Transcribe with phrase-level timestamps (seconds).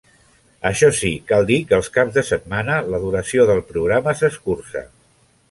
[0.69, 4.85] Això sí, cal dir que els caps de setmana la duració del programa s'escurça.